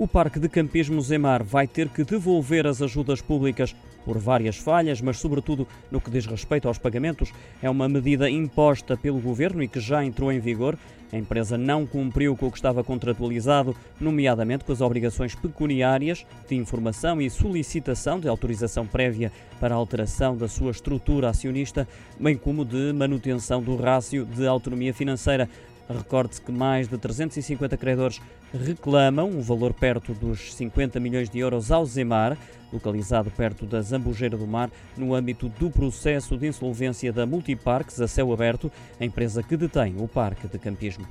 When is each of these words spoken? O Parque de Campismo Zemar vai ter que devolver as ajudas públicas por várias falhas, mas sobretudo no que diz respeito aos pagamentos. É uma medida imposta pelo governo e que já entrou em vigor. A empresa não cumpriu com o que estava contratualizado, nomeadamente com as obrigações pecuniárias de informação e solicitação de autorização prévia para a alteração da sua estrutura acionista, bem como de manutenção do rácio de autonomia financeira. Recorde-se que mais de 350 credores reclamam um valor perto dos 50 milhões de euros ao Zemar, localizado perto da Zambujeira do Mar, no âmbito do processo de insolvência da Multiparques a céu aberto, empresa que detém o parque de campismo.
O 0.00 0.08
Parque 0.08 0.40
de 0.40 0.48
Campismo 0.48 0.98
Zemar 1.02 1.44
vai 1.44 1.66
ter 1.66 1.86
que 1.90 2.02
devolver 2.02 2.66
as 2.66 2.80
ajudas 2.80 3.20
públicas 3.20 3.76
por 4.02 4.16
várias 4.16 4.56
falhas, 4.56 4.98
mas 5.02 5.18
sobretudo 5.18 5.68
no 5.90 6.00
que 6.00 6.10
diz 6.10 6.24
respeito 6.24 6.66
aos 6.66 6.78
pagamentos. 6.78 7.30
É 7.60 7.68
uma 7.68 7.86
medida 7.86 8.30
imposta 8.30 8.96
pelo 8.96 9.20
governo 9.20 9.62
e 9.62 9.68
que 9.68 9.78
já 9.78 10.02
entrou 10.02 10.32
em 10.32 10.40
vigor. 10.40 10.78
A 11.12 11.18
empresa 11.18 11.58
não 11.58 11.86
cumpriu 11.86 12.34
com 12.34 12.46
o 12.46 12.50
que 12.50 12.56
estava 12.56 12.82
contratualizado, 12.82 13.76
nomeadamente 14.00 14.64
com 14.64 14.72
as 14.72 14.80
obrigações 14.80 15.34
pecuniárias 15.34 16.24
de 16.48 16.54
informação 16.54 17.20
e 17.20 17.28
solicitação 17.28 18.18
de 18.18 18.26
autorização 18.26 18.86
prévia 18.86 19.30
para 19.58 19.74
a 19.74 19.78
alteração 19.78 20.34
da 20.34 20.48
sua 20.48 20.70
estrutura 20.70 21.28
acionista, 21.28 21.86
bem 22.18 22.38
como 22.38 22.64
de 22.64 22.90
manutenção 22.94 23.60
do 23.60 23.76
rácio 23.76 24.24
de 24.24 24.46
autonomia 24.46 24.94
financeira. 24.94 25.46
Recorde-se 25.90 26.40
que 26.40 26.52
mais 26.52 26.86
de 26.86 26.96
350 26.96 27.76
credores 27.76 28.20
reclamam 28.54 29.28
um 29.28 29.40
valor 29.40 29.74
perto 29.74 30.14
dos 30.14 30.54
50 30.54 31.00
milhões 31.00 31.28
de 31.28 31.40
euros 31.40 31.72
ao 31.72 31.84
Zemar, 31.84 32.38
localizado 32.72 33.30
perto 33.30 33.66
da 33.66 33.82
Zambujeira 33.82 34.36
do 34.36 34.46
Mar, 34.46 34.70
no 34.96 35.14
âmbito 35.14 35.48
do 35.48 35.68
processo 35.68 36.36
de 36.36 36.46
insolvência 36.46 37.12
da 37.12 37.26
Multiparques 37.26 38.00
a 38.00 38.06
céu 38.06 38.32
aberto, 38.32 38.70
empresa 39.00 39.42
que 39.42 39.56
detém 39.56 39.96
o 39.98 40.06
parque 40.06 40.46
de 40.46 40.58
campismo. 40.58 41.06